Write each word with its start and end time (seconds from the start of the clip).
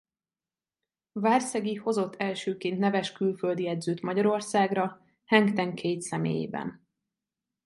Várszegi 1.11 1.75
hozott 1.75 2.15
elsőként 2.15 2.79
neves 2.79 3.11
külföldi 3.11 3.67
edzőt 3.67 4.01
Magyarországra 4.01 5.05
Henk 5.25 5.53
Ten 5.53 5.75
Cate 5.75 6.01
személyében. 6.01 6.87